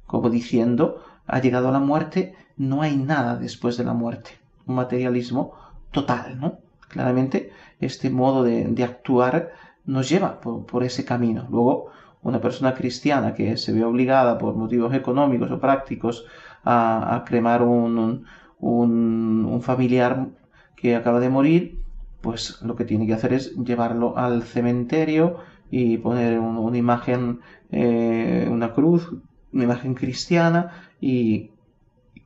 como 0.06 0.30
diciendo, 0.30 1.02
ha 1.26 1.40
llegado 1.40 1.68
a 1.68 1.72
la 1.72 1.80
muerte, 1.80 2.34
no 2.56 2.82
hay 2.82 2.96
nada 2.96 3.36
después 3.36 3.76
de 3.76 3.84
la 3.84 3.94
muerte. 3.94 4.30
Un 4.66 4.76
materialismo 4.76 5.52
total, 5.90 6.38
¿no? 6.40 6.58
Claramente 6.88 7.50
este 7.80 8.10
modo 8.10 8.44
de, 8.44 8.84
actuar 8.84 9.52
nos 9.84 10.08
lleva 10.08 10.40
por, 10.40 10.84
ese 10.84 11.04
camino. 11.04 11.46
Luego, 11.50 11.90
una 12.22 12.40
persona 12.40 12.74
cristiana 12.74 13.34
que 13.34 13.56
se 13.56 13.72
ve 13.72 13.84
obligada 13.84 14.38
por 14.38 14.54
motivos 14.54 14.94
económicos 14.94 15.50
o 15.50 15.60
prácticos 15.60 16.24
a, 16.64 17.24
cremar 17.26 17.62
un, 17.62 18.24
un, 18.60 19.60
familiar 19.62 20.28
que 20.76 20.94
acaba 20.94 21.20
de 21.20 21.28
morir, 21.28 21.78
pues 22.20 22.62
lo 22.62 22.76
que 22.76 22.84
tiene 22.84 23.06
que 23.06 23.14
hacer 23.14 23.32
es 23.32 23.56
llevarlo 23.56 24.16
al 24.16 24.44
cementerio 24.44 25.38
y 25.70 25.98
poner 25.98 26.38
una 26.38 26.76
imagen, 26.76 27.40
eh, 27.72 28.48
una 28.50 28.72
cruz, 28.72 29.10
una 29.52 29.64
imagen 29.64 29.94
cristiana 29.94 30.88
y 31.00 31.50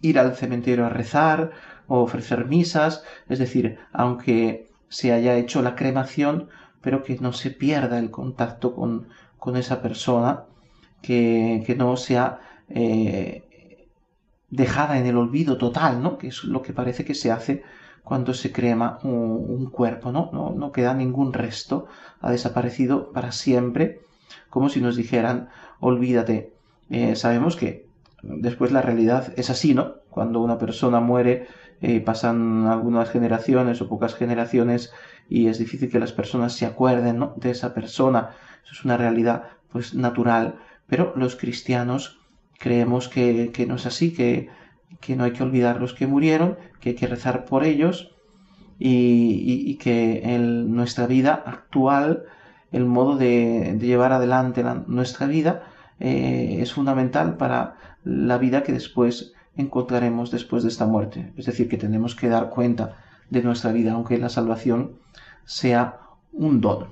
ir 0.03 0.19
al 0.19 0.35
cementerio 0.35 0.85
a 0.85 0.91
rezar 0.91 1.53
o 1.89 2.01
ofrecer 2.01 2.47
misas, 2.47 3.05
es 3.29 3.39
decir, 3.39 3.79
aunque 3.93 4.69
se 4.89 5.13
haya 5.13 5.37
hecho 5.37 5.63
la 5.63 5.75
cremación, 5.75 6.49
pero 6.83 7.03
que 7.03 7.19
no 7.19 7.33
se 7.33 7.51
pierda 7.51 7.99
el 7.99 8.11
contacto 8.11 8.75
con, 8.75 9.09
con 9.47 9.57
esa 9.57 9.81
persona, 9.81 10.43
que, 11.01 11.63
que 11.65 11.77
no 11.77 11.97
sea 11.97 12.41
eh, 12.69 13.45
dejada 14.51 14.99
en 14.99 15.07
el 15.07 15.17
olvido 15.17 15.57
total, 15.57 16.03
¿no? 16.03 16.19
que 16.19 16.27
es 16.27 16.43
lo 16.43 16.63
que 16.63 16.73
parece 16.73 17.05
que 17.05 17.15
se 17.15 17.31
hace 17.31 17.63
cuando 18.03 18.35
se 18.35 18.51
crema 18.51 18.99
un, 19.05 19.71
cuerpo, 19.71 20.11
¿no? 20.11 20.31
¿no? 20.33 20.51
¿no? 20.51 20.73
queda 20.73 20.95
ningún 20.95 21.33
resto, 21.33 21.87
ha 22.21 22.33
desaparecido 22.33 23.13
para 23.13 23.31
siempre, 23.31 24.01
como 24.51 24.69
si 24.69 24.81
nos 24.81 24.97
dijeran, 24.97 25.49
olvídate. 25.79 26.53
Eh, 26.91 27.15
sabemos 27.15 27.55
que 27.55 27.87
después 28.25 28.73
la 28.73 28.83
realidad 28.83 29.33
es 29.37 29.49
así, 29.49 29.75
¿no? 29.75 29.95
Cuando 30.11 30.41
una 30.41 30.59
persona 30.59 30.99
muere, 30.99 31.47
eh, 31.83 32.01
pasan 32.01 32.67
algunas 32.67 33.11
generaciones 33.11 33.81
o 33.81 33.89
pocas 33.89 34.15
generaciones 34.15 34.93
y 35.29 35.49
es 35.49 35.59
difícil 35.59 35.91
que 35.91 35.99
las 35.99 36.13
personas 36.13 36.55
se 36.55 36.67
acuerden 36.67 37.19
¿no? 37.19 37.35
de 37.37 37.51
esa 37.51 37.75
persona. 37.75 38.31
Eso 38.65 38.73
es 38.73 38.85
una 38.85 38.97
realidad 38.97 39.45
pues 39.71 39.95
natural. 39.95 40.57
Pero 40.87 41.13
los 41.17 41.37
cristianos 41.37 42.21
creemos 42.59 43.09
que, 43.09 43.51
que 43.53 43.67
no 43.67 43.75
es 43.75 43.87
así, 43.87 44.13
que, 44.13 44.49
que, 45.01 45.17
no 45.17 45.25
hay 45.25 45.33
que 45.33 45.43
olvidar 45.43 45.81
los 45.81 45.95
que 45.95 46.07
murieron, 46.07 46.57
que 46.81 46.91
hay 46.91 46.95
que 46.95 47.07
rezar 47.07 47.45
por 47.45 47.65
ellos 47.65 48.15
y, 48.79 49.65
y, 49.67 49.77
que 49.77 50.35
en 50.35 50.75
nuestra 50.75 51.07
vida 51.07 51.43
actual, 51.45 52.25
el 52.73 52.85
modo 52.85 53.17
de, 53.17 53.75
de 53.79 53.87
llevar 53.87 54.13
adelante 54.13 54.65
nuestra 54.87 55.27
vida 55.27 55.65
eh, 55.99 56.59
es 56.61 56.73
fundamental 56.73 57.37
para 57.37 57.77
la 58.05 58.39
vida 58.39 58.63
que 58.63 58.73
después 58.73 59.35
encontraremos 59.57 60.31
después 60.31 60.63
de 60.63 60.69
esta 60.69 60.87
muerte. 60.87 61.33
Es 61.37 61.47
decir, 61.47 61.69
que 61.69 61.79
tenemos 61.79 62.15
que 62.15 62.29
dar 62.29 62.51
cuenta 62.51 62.97
de 63.31 63.43
nuestra 63.43 63.73
vida, 63.73 63.93
aunque 63.93 64.19
la 64.19 64.29
salvación 64.29 64.99
sea 65.45 66.01
un 66.33 66.61
don. 66.61 66.89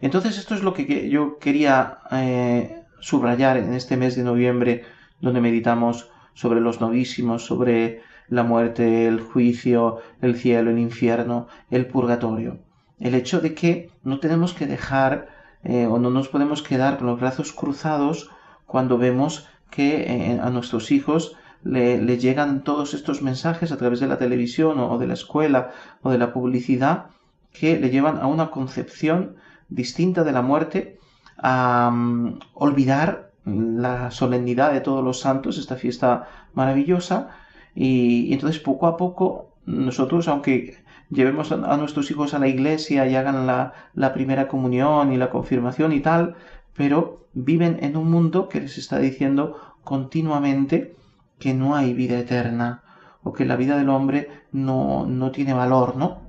Entonces 0.00 0.38
esto 0.38 0.54
es 0.54 0.62
lo 0.62 0.72
que 0.74 1.08
yo 1.10 1.38
quería 1.38 1.98
eh, 2.10 2.82
subrayar 3.00 3.56
en 3.56 3.74
este 3.74 3.96
mes 3.96 4.16
de 4.16 4.22
noviembre, 4.22 4.84
donde 5.20 5.40
meditamos 5.40 6.10
sobre 6.34 6.60
los 6.60 6.80
novísimos, 6.80 7.44
sobre 7.44 8.02
la 8.28 8.42
muerte, 8.42 9.06
el 9.06 9.20
juicio, 9.20 9.98
el 10.22 10.36
cielo, 10.36 10.70
el 10.70 10.78
infierno, 10.78 11.48
el 11.70 11.86
purgatorio. 11.86 12.58
El 12.98 13.14
hecho 13.14 13.40
de 13.40 13.54
que 13.54 13.90
no 14.04 14.20
tenemos 14.20 14.54
que 14.54 14.66
dejar 14.66 15.28
eh, 15.64 15.86
o 15.86 15.98
no 15.98 16.10
nos 16.10 16.28
podemos 16.28 16.62
quedar 16.62 16.98
con 16.98 17.08
los 17.08 17.20
brazos 17.20 17.52
cruzados 17.52 18.30
cuando 18.66 18.98
vemos 18.98 19.48
que 19.70 20.02
eh, 20.02 20.40
a 20.40 20.50
nuestros 20.50 20.90
hijos 20.90 21.36
le, 21.62 22.18
llegan 22.18 22.64
todos 22.64 22.94
estos 22.94 23.22
mensajes 23.22 23.72
a 23.72 23.76
través 23.76 24.00
de 24.00 24.06
la 24.06 24.18
televisión 24.18 24.78
o, 24.80 24.98
de 24.98 25.06
la 25.06 25.14
escuela 25.14 25.70
o 26.02 26.10
de 26.10 26.18
la 26.18 26.32
publicidad 26.32 27.06
que 27.52 27.78
le 27.78 27.90
llevan 27.90 28.18
a 28.18 28.26
una 28.26 28.50
concepción 28.50 29.36
distinta 29.68 30.24
de 30.24 30.32
la 30.32 30.42
muerte, 30.42 30.98
a 31.38 31.90
mm, 31.92 32.38
olvidar 32.54 33.32
la 33.44 34.10
solemnidad 34.10 34.72
de 34.72 34.80
todos 34.80 35.02
los 35.02 35.20
santos, 35.20 35.58
esta 35.58 35.76
fiesta 35.76 36.28
maravillosa, 36.54 37.30
y, 37.74 38.32
entonces 38.32 38.60
poco 38.60 38.86
a 38.86 38.96
poco 38.96 39.54
nosotros, 39.66 40.28
aunque 40.28 40.78
llevemos 41.10 41.50
a, 41.52 41.76
nuestros 41.76 42.10
hijos 42.10 42.34
a 42.34 42.38
la 42.38 42.48
iglesia 42.48 43.06
y 43.06 43.16
hagan 43.16 43.46
la, 43.46 43.72
la 43.94 44.12
primera 44.12 44.48
comunión 44.48 45.12
y 45.12 45.16
la 45.16 45.30
confirmación 45.30 45.92
y 45.92 46.00
tal, 46.00 46.36
pero 46.80 47.26
viven 47.34 47.76
en 47.82 47.94
un 47.94 48.10
mundo 48.10 48.48
que 48.48 48.58
les 48.58 48.78
está 48.78 48.98
diciendo 48.98 49.58
continuamente 49.84 50.96
que 51.38 51.52
no 51.52 51.76
hay 51.76 51.92
vida 51.92 52.18
eterna 52.18 52.82
o 53.22 53.34
que 53.34 53.44
la 53.44 53.56
vida 53.56 53.76
del 53.76 53.90
hombre 53.90 54.30
no, 54.50 55.04
no 55.04 55.30
tiene 55.30 55.52
valor, 55.52 55.96
¿no? 55.96 56.22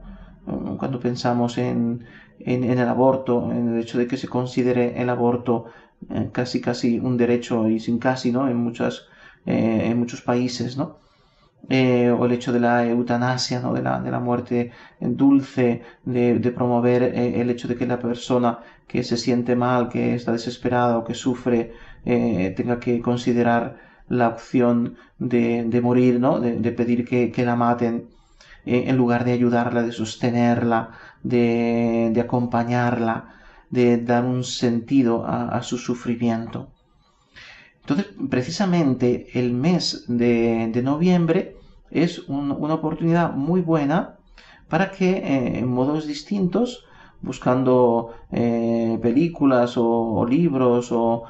Cuando 0.78 1.00
pensamos 1.00 1.58
en, 1.58 2.04
en, 2.40 2.66
el 2.66 2.90
aborto, 2.90 3.50
en 3.50 3.70
el 3.70 3.80
hecho 3.80 3.98
de 3.98 4.08
que 4.08 4.18
se 4.18 4.28
considere 4.28 5.02
el 5.02 5.10
aborto 5.10 5.68
eh, 6.10 6.32
casi 6.34 6.60
casi 6.60 7.00
un 7.00 7.16
derecho 7.16 7.70
y 7.70 7.80
sin 7.80 7.98
casi, 7.98 8.34
¿no? 8.34 8.50
En, 8.50 8.74
eh, 9.46 9.88
en 9.90 9.98
muchos 9.98 10.22
países, 10.22 10.76
¿no? 10.76 10.98
Eh, 11.70 12.10
o 12.10 12.26
el 12.26 12.34
hecho 12.34 12.52
de 12.52 12.60
la 12.60 12.86
eutanasia, 12.86 13.60
¿no? 13.62 13.74
de, 13.74 13.82
la, 13.82 14.02
de 14.02 14.12
la 14.12 14.20
muerte 14.20 14.72
dulce, 15.00 15.84
de, 16.04 16.52
promover 16.52 17.04
el 17.04 17.50
hecho 17.50 17.68
de 17.68 17.76
que 17.78 17.86
la 17.86 18.00
persona 18.00 18.60
que 18.88 19.04
se 19.04 19.16
siente 19.16 19.56
mal, 19.56 19.88
que 19.88 20.16
está 20.16 20.32
desesperada 20.34 20.98
o 20.98 21.06
que 21.06 21.14
sufre, 21.14 21.74
tenga 22.04 22.80
que 22.80 23.00
considerar 23.02 23.78
la 24.12 24.28
opción 24.28 24.98
de, 25.20 25.64
de 25.66 25.82
morir, 25.82 26.20
¿no? 26.20 26.40
de, 26.42 26.72
pedir 26.74 27.00
que, 27.08 27.46
la 27.46 27.56
maten, 27.56 28.10
eh, 28.66 28.84
en 28.88 28.98
lugar 28.98 29.24
de 29.24 29.32
ayudarla, 29.32 29.84
de 29.84 29.94
sostenerla, 29.94 30.92
de, 31.24 32.12
de 32.14 32.22
acompañarla, 32.22 33.16
de 33.70 33.98
dar 33.98 34.26
un 34.26 34.44
sentido 34.44 35.26
a, 35.26 35.38
a 35.58 35.64
su 35.64 35.78
sufrimiento. 35.78 36.60
Entonces, 37.92 38.16
precisamente 38.30 39.28
el 39.34 39.52
mes 39.52 40.06
de, 40.08 40.82
noviembre 40.82 41.58
es 41.90 42.20
una 42.30 42.74
oportunidad 42.74 43.34
muy 43.34 43.60
buena 43.60 44.18
para 44.70 44.92
que 44.92 45.18
eh, 45.18 45.60
en 45.60 45.68
modos 45.68 46.08
distintos, 46.08 46.86
buscando 47.22 48.14
eh, 48.32 48.98
películas 49.02 49.74
o, 49.76 50.26
libros 50.26 50.94
o, 50.94 51.26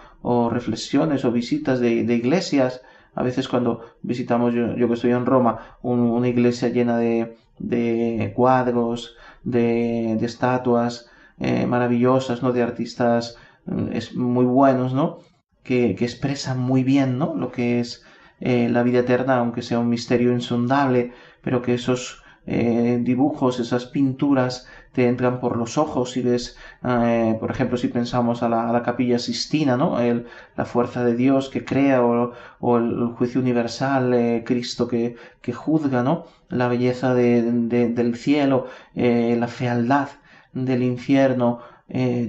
reflexiones 0.51 1.25
o 1.25 1.31
visitas 1.31 1.79
de, 1.79 2.13
iglesias. 2.13 2.83
A 3.15 3.23
veces 3.23 3.47
cuando 3.47 3.81
visitamos, 4.03 4.53
yo, 4.53 4.87
que 4.87 4.93
estoy 4.93 5.11
en 5.11 5.25
Roma, 5.25 5.77
una 5.81 6.27
iglesia 6.27 6.69
llena 6.69 6.97
de, 6.97 8.33
cuadros, 8.35 9.15
de, 9.43 10.15
de 10.19 10.25
estatuas 10.27 11.09
eh, 11.39 11.65
maravillosas, 11.65 12.43
¿no? 12.43 12.53
De 12.53 12.61
artistas 12.61 13.35
mm, 13.65 13.93
es, 13.93 14.15
muy 14.15 14.45
buenos, 14.45 14.93
¿no? 14.93 15.17
Que, 15.63 15.95
que, 15.95 16.05
expresan 16.05 16.59
muy 16.59 16.83
bien, 16.83 17.17
¿no? 17.17 17.35
Lo 17.35 17.51
que 17.51 17.79
es 17.79 18.03
eh, 18.41 18.69
la 18.69 18.81
vida 18.83 18.99
eterna, 18.99 19.37
aunque 19.37 19.61
sea 19.61 19.79
un 19.79 19.89
misterio 19.89 20.33
insondable, 20.33 21.13
pero 21.41 21.61
que 21.61 21.75
esos 21.75 22.23
eh, 22.47 22.99
dibujos, 23.01 23.59
esas 23.59 23.85
pinturas 23.85 24.67
te 24.93 25.07
entran 25.07 25.39
por 25.39 25.55
los 25.57 25.77
ojos 25.77 26.17
y 26.17 26.23
ves, 26.23 26.57
eh, 26.83 27.37
por 27.39 27.51
ejemplo, 27.51 27.77
si 27.77 27.87
pensamos 27.87 28.41
a 28.41 28.49
la, 28.49 28.81
capilla 28.83 29.19
Sistina, 29.19 29.77
¿no? 29.77 29.99
El, 29.99 30.25
la 30.57 30.65
fuerza 30.65 31.03
de 31.05 31.15
Dios 31.15 31.49
que 31.49 31.63
crea 31.63 32.01
o, 32.03 32.77
el, 32.77 33.05
juicio 33.15 33.39
universal, 33.39 34.41
Cristo 34.43 34.87
que, 34.87 35.15
que, 35.41 35.53
juzga, 35.53 36.01
¿no? 36.01 36.25
La 36.49 36.67
belleza 36.67 37.13
de, 37.13 37.43
del 37.43 38.15
cielo, 38.15 38.67
la 38.95 39.47
fealdad 39.47 40.09
del 40.53 40.81
infierno, 40.83 41.59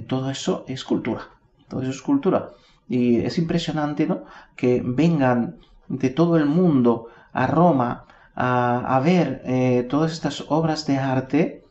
todo 0.07 0.29
eso 0.29 0.63
es 0.67 0.83
cultura, 0.83 1.23
todo 1.67 1.81
eso 1.81 1.91
es 1.91 2.01
cultura. 2.01 2.49
Y 2.89 3.17
es 3.17 3.37
impresionante, 3.37 4.07
¿no? 4.07 4.23
Que 4.55 4.81
vengan 4.85 5.57
de 5.87 6.09
todo 6.09 6.37
el 6.37 6.45
mundo 6.45 7.07
a 7.31 7.47
Roma 7.47 8.05
a, 8.35 8.95
a 8.95 8.99
ver 8.99 9.87
todas 9.89 10.11
estas 10.11 10.45
obras 10.49 10.85
de 10.87 10.97
arte, 10.97 11.63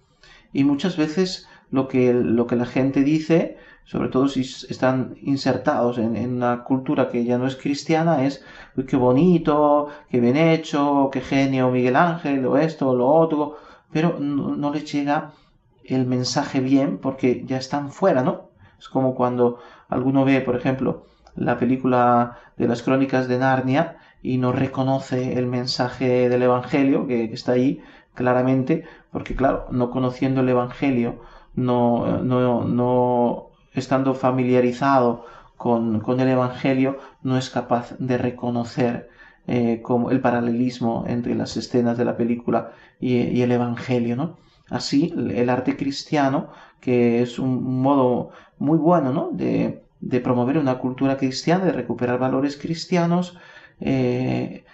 y 0.52 0.64
muchas 0.64 0.96
veces 0.96 1.48
lo 1.70 1.88
que, 1.88 2.12
lo 2.12 2.46
que 2.46 2.56
la 2.56 2.66
gente 2.66 3.02
dice, 3.02 3.56
sobre 3.84 4.08
todo 4.10 4.28
si 4.28 4.42
están 4.42 5.16
insertados 5.22 5.98
en, 5.98 6.16
una 6.34 6.64
cultura 6.64 7.08
que 7.08 7.24
ya 7.24 7.38
no 7.38 7.46
es 7.46 7.56
cristiana, 7.56 8.24
es 8.24 8.44
uy, 8.76 8.84
qué 8.84 8.96
bonito, 8.96 9.88
qué 10.10 10.20
bien 10.20 10.36
hecho, 10.36 11.08
qué 11.12 11.20
genio 11.20 11.70
Miguel 11.70 11.96
Ángel, 11.96 12.44
o 12.46 12.58
esto, 12.58 12.90
o 12.90 12.94
lo 12.94 13.08
otro, 13.08 13.56
pero 13.90 14.18
no, 14.20 14.54
no 14.54 14.72
les 14.72 14.90
llega 14.92 15.32
el 15.84 16.06
mensaje 16.06 16.60
bien 16.60 16.98
porque 16.98 17.42
ya 17.46 17.56
están 17.56 17.90
fuera, 17.90 18.22
¿no? 18.22 18.51
Es 18.82 18.88
como 18.88 19.14
cuando 19.14 19.60
alguno 19.88 20.24
ve, 20.24 20.40
por 20.40 20.56
ejemplo, 20.56 21.06
la 21.36 21.56
película 21.56 22.38
de 22.56 22.66
las 22.66 22.82
crónicas 22.82 23.28
de 23.28 23.38
Narnia 23.38 23.98
y 24.22 24.38
no 24.38 24.50
reconoce 24.50 25.38
el 25.38 25.46
mensaje 25.46 26.28
del 26.28 26.42
Evangelio 26.42 27.06
que 27.06 27.32
está 27.32 27.52
ahí, 27.52 27.80
claramente, 28.14 28.84
porque 29.12 29.36
claro, 29.36 29.66
no 29.70 29.92
conociendo 29.92 30.40
el 30.40 30.48
Evangelio, 30.48 31.20
no, 31.54 32.18
no, 32.24 32.64
no 32.64 33.50
estando 33.72 34.14
familiarizado 34.14 35.26
con, 35.56 36.02
el 36.18 36.28
Evangelio 36.28 36.98
no 37.22 37.38
es 37.38 37.50
capaz 37.50 37.94
de 38.00 38.18
reconocer 38.18 39.08
eh, 39.46 39.80
como 39.80 40.10
el 40.10 40.20
paralelismo 40.20 41.04
entre 41.06 41.36
las 41.36 41.56
escenas 41.56 41.96
de 41.96 42.04
la 42.04 42.16
película 42.16 42.72
y, 42.98 43.42
el 43.42 43.52
Evangelio, 43.52 44.16
¿no? 44.16 44.38
Así, 44.70 45.12
el 45.16 45.50
arte 45.50 45.76
cristiano, 45.76 46.50
que 46.80 47.22
es 47.22 47.38
un 47.38 47.80
modo 47.82 48.30
muy 48.58 48.78
bueno, 48.78 49.12
¿no? 49.12 49.30
De, 49.32 49.82
promover 50.22 50.58
una 50.58 50.78
cultura 50.78 51.16
cristiana, 51.16 51.64
de 51.64 51.72
recuperar 51.72 52.18
valores 52.18 52.56
cristianos, 52.56 53.36
eh, 53.80 54.64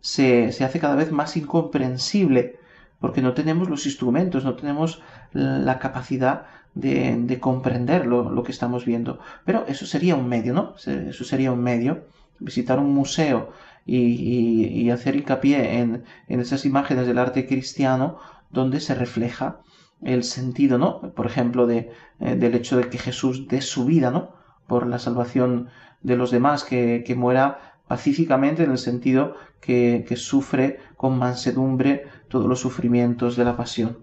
se, 0.00 0.48
hace 0.64 0.80
cada 0.80 0.96
vez 0.96 1.12
más 1.12 1.36
incomprensible, 1.36 2.58
porque 3.00 3.22
no 3.22 3.34
tenemos 3.34 3.68
los 3.68 3.86
instrumentos, 3.86 4.44
no 4.44 4.54
tenemos 4.54 5.02
la 5.32 5.78
capacidad 5.78 6.46
de, 6.74 7.38
comprender 7.40 8.06
lo, 8.06 8.42
que 8.42 8.52
estamos 8.52 8.84
viendo. 8.84 9.18
Pero 9.44 9.64
eso 9.66 9.86
sería 9.86 10.16
un 10.16 10.28
medio, 10.28 10.54
¿no? 10.54 10.74
Eso 10.76 11.24
sería 11.24 11.52
un 11.52 11.62
medio. 11.62 12.04
Visitar 12.40 12.78
un 12.78 12.94
museo 12.94 13.50
y, 13.84 14.90
hacer 14.90 15.16
hincapié 15.16 15.80
en, 15.80 16.04
esas 16.28 16.64
imágenes 16.64 17.06
del 17.06 17.18
arte 17.18 17.46
cristiano 17.46 18.18
donde 18.50 18.80
se 18.80 18.94
refleja 18.94 19.60
el 20.02 20.24
sentido, 20.24 20.78
¿no? 20.78 21.00
Por 21.14 21.26
ejemplo, 21.26 21.66
de, 21.66 21.90
eh, 22.20 22.36
del 22.36 22.54
hecho 22.54 22.76
de 22.76 22.88
que 22.88 22.98
Jesús 22.98 23.48
dé 23.48 23.60
su 23.60 23.84
vida, 23.84 24.10
¿no? 24.10 24.32
Por 24.66 24.86
la 24.86 24.98
salvación 24.98 25.68
de 26.02 26.16
los 26.16 26.30
demás, 26.30 26.64
que, 26.64 27.02
que 27.06 27.14
muera 27.14 27.80
pacíficamente 27.88 28.64
en 28.64 28.70
el 28.70 28.78
sentido 28.78 29.34
que, 29.60 30.04
que, 30.06 30.16
sufre 30.16 30.78
con 30.96 31.18
mansedumbre 31.18 32.06
todos 32.28 32.46
los 32.46 32.60
sufrimientos 32.60 33.36
de 33.36 33.44
la 33.44 33.56
pasión. 33.56 33.98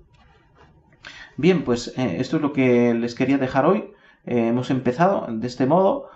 Bien, 1.38 1.64
pues 1.64 1.94
eh, 1.98 2.18
esto 2.20 2.38
es 2.38 2.42
lo 2.42 2.52
que 2.52 2.94
les 2.94 3.16
quería 3.16 3.38
dejar 3.38 3.66
hoy. 3.66 3.92
Eh, 4.26 4.48
hemos 4.48 4.70
empezado 4.70 5.28
de 5.30 5.48
este 5.48 5.66
modo 5.66 6.10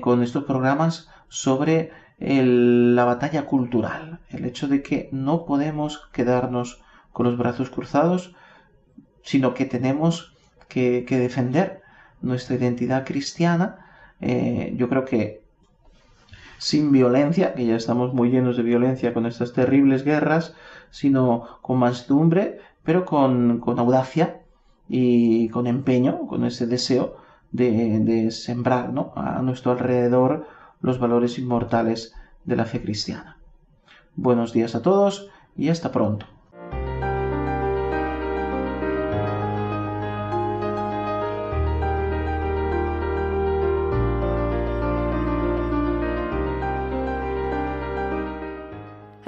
con 0.00 0.22
estos 0.22 0.44
programas 0.44 1.08
sobre 1.28 1.90
la 2.18 3.04
batalla 3.04 3.46
cultural, 3.46 4.20
el 4.28 4.44
hecho 4.44 4.68
de 4.68 4.82
que 4.82 5.08
no 5.10 5.46
podemos 5.46 6.08
quedarnos 6.12 6.82
con 7.12 7.26
los 7.26 7.36
brazos 7.36 7.70
cruzados, 7.70 8.34
sino 9.22 9.54
que 9.54 9.66
tenemos 9.66 10.34
que, 10.68 11.04
defender 11.08 11.82
nuestra 12.20 12.56
identidad 12.56 13.04
cristiana. 13.04 13.78
yo 14.20 14.88
creo 14.88 15.04
que 15.04 15.42
sin 16.58 16.92
violencia, 16.92 17.54
que 17.54 17.64
ya 17.64 17.76
estamos 17.76 18.12
muy 18.12 18.30
llenos 18.30 18.56
de 18.58 18.62
violencia 18.62 19.14
con 19.14 19.24
estas 19.24 19.54
terribles 19.54 20.04
guerras, 20.04 20.54
sino 20.90 21.58
con 21.62 21.78
mansedumbre, 21.78 22.58
pero 22.84 23.06
con, 23.06 23.62
audacia, 23.78 24.40
y 24.92 25.48
con 25.50 25.66
empeño, 25.66 26.26
con 26.26 26.44
ese 26.44 26.66
deseo 26.66 27.16
de, 27.52 28.30
sembrar 28.30 28.92
a 29.14 29.40
nuestro 29.40 29.72
alrededor 29.72 30.46
los 30.82 30.98
valores 30.98 31.38
inmortales 31.38 32.14
de 32.44 32.56
la 32.56 32.64
fe 32.64 32.82
cristiana. 32.82 33.38
Buenos 34.16 34.52
días 34.52 34.74
a 34.74 34.82
todos 34.82 35.30
y 35.56 35.68
hasta 35.68 35.92
pronto. 35.92 36.26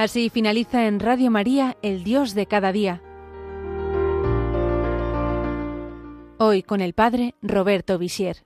Así 0.03 0.31
finaliza 0.31 0.89
en 0.89 0.99
Radio 0.99 1.31
María 1.31 1.77
El 1.81 2.03
Dios 2.03 2.35
de 2.35 2.47
cada 2.47 2.73
día 2.73 3.01
Hoy 6.41 6.65
con 6.65 6.81
el 6.81 6.93
Padre 6.93 7.37
Roberto 7.41 7.99
Visier. 7.99 8.39